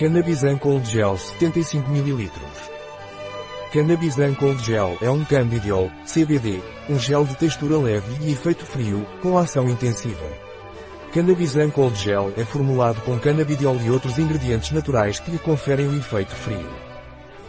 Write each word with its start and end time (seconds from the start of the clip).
Cannabisan 0.00 0.56
Cold 0.56 0.90
Gel 0.90 1.18
75 1.18 1.90
ml. 1.90 2.30
Cannabisan 3.70 4.32
Cold 4.32 4.64
Gel 4.64 4.96
é 5.02 5.10
um 5.10 5.22
cannabidiol, 5.26 5.90
CBD, 6.06 6.62
um 6.88 6.98
gel 6.98 7.26
de 7.26 7.36
textura 7.36 7.76
leve 7.76 8.10
e 8.24 8.32
efeito 8.32 8.64
frio, 8.64 9.06
com 9.20 9.36
ação 9.36 9.68
intensiva. 9.68 10.24
Cannabisan 11.12 11.68
Cold 11.68 11.94
Gel 11.98 12.32
é 12.38 12.46
formulado 12.46 13.02
com 13.02 13.18
cannabidiol 13.18 13.76
e 13.76 13.90
outros 13.90 14.18
ingredientes 14.18 14.70
naturais 14.70 15.20
que 15.20 15.32
lhe 15.32 15.38
conferem 15.38 15.86
o 15.86 15.94
efeito 15.94 16.34
frio. 16.34 16.70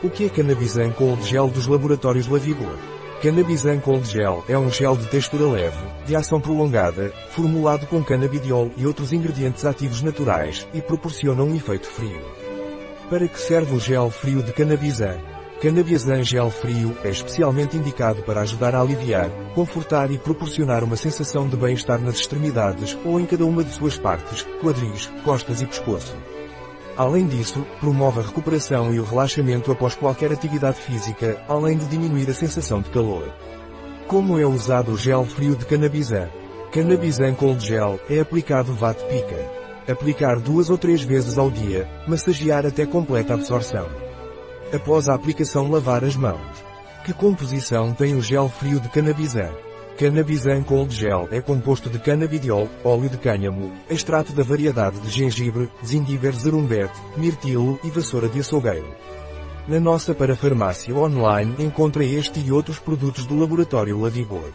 O 0.04 0.10
que 0.10 0.26
é 0.26 0.30
Cannabisan 0.30 0.92
Cold 0.92 1.24
Gel 1.24 1.48
dos 1.48 1.68
laboratórios 1.68 2.28
Lavigor? 2.28 2.78
Cannabisan 3.22 3.80
Cold 3.80 4.08
Gel 4.10 4.44
é 4.50 4.58
um 4.58 4.72
gel 4.72 4.98
de 4.98 5.06
textura 5.06 5.46
leve, 5.46 5.78
de 6.08 6.16
ação 6.16 6.42
prolongada, 6.42 7.14
formulado 7.30 7.86
com 7.86 8.04
cannabidiol 8.04 8.72
e 8.76 8.88
outros 8.88 9.14
ingredientes 9.14 9.64
ativos 9.64 10.02
naturais, 10.02 10.68
e 10.74 10.82
proporciona 10.82 11.44
um 11.44 11.56
efeito 11.56 11.86
frio. 11.86 12.20
Para 13.12 13.28
que 13.28 13.40
serve 13.40 13.76
o 13.76 13.80
gel 13.80 14.10
frio 14.10 14.42
de 14.42 14.52
Cannabisan? 14.52 15.20
Cannabisan 15.62 16.24
Gel 16.24 16.50
Frio 16.50 16.98
é 17.04 17.10
especialmente 17.10 17.78
indicado 17.78 18.24
para 18.24 18.42
ajudar 18.42 18.74
a 18.74 18.82
aliviar, 18.82 19.30
confortar 19.54 20.10
e 20.10 20.18
proporcionar 20.18 20.84
uma 20.84 20.96
sensação 20.96 21.48
de 21.48 21.56
bem-estar 21.56 22.02
nas 22.02 22.16
extremidades 22.16 22.98
ou 23.06 23.20
em 23.20 23.28
cada 23.28 23.46
uma 23.46 23.64
de 23.64 23.72
suas 23.72 24.00
partes, 24.00 24.42
quadris, 24.60 25.12
costas 25.24 25.62
e 25.62 25.68
pescoço. 25.68 26.18
Além 27.02 27.26
disso, 27.26 27.66
promove 27.80 28.20
a 28.20 28.24
recuperação 28.24 28.94
e 28.94 29.00
o 29.00 29.04
relaxamento 29.04 29.72
após 29.72 29.96
qualquer 29.96 30.32
atividade 30.32 30.80
física, 30.80 31.44
além 31.48 31.76
de 31.76 31.88
diminuir 31.88 32.30
a 32.30 32.34
sensação 32.36 32.80
de 32.80 32.92
calor. 32.92 33.34
Como 34.08 34.38
é 34.38 34.46
usado 34.46 34.92
o 34.92 34.98
gel 35.00 35.26
frio 35.26 35.56
de 35.56 35.66
Cannabisan? 35.66 36.30
Cannabisan 36.72 37.34
Cold 37.34 37.66
Gel 37.66 38.00
é 38.08 38.20
aplicado 38.20 38.72
VAT-pica. 38.76 39.50
Aplicar 39.92 40.40
duas 40.40 40.70
ou 40.70 40.78
três 40.78 41.02
vezes 41.02 41.40
ao 41.40 41.50
dia, 41.50 41.90
massagear 42.08 42.68
até 42.68 42.86
completa 42.86 43.34
absorção. 43.34 43.88
Após 44.72 45.10
a 45.10 45.16
aplicação 45.16 45.72
lavar 45.72 46.04
as 46.04 46.16
mãos. 46.16 46.64
Que 47.04 47.14
composição 47.14 47.96
tem 47.96 48.14
o 48.14 48.22
gel 48.22 48.48
frio 48.48 48.80
de 48.80 48.90
Cannabisan? 48.90 49.50
Cannabisan 50.02 50.64
Cold 50.64 50.96
Gel 50.96 51.28
é 51.32 51.40
composto 51.40 51.88
de 51.88 52.00
cannabidiol, 52.00 52.68
óleo 52.84 53.08
de 53.08 53.20
cânhamo, 53.20 53.72
extrato 53.88 54.34
da 54.34 54.42
variedade 54.42 55.00
de 55.00 55.12
gengibre, 55.12 55.70
zingiber 55.86 56.34
zerumbete, 56.34 57.00
mirtilo 57.16 57.80
e 57.84 57.92
vassoura 57.92 58.28
de 58.28 58.40
açougueiro. 58.40 58.96
Na 59.68 59.80
nossa 59.80 60.16
parafarmácia 60.16 60.96
online 60.96 61.54
encontra 61.60 62.04
este 62.04 62.40
e 62.40 62.52
outros 62.52 62.80
produtos 62.80 63.28
do 63.28 63.40
laboratório 63.40 64.02
Lavigor. 64.02 64.52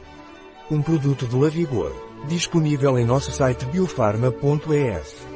Um 0.69 0.83
produto 0.83 1.27
do 1.27 1.39
Lavigor, 1.39 1.93
disponível 2.27 2.99
em 2.99 3.05
nosso 3.05 3.31
site 3.31 3.67
biofarma.es. 3.67 5.36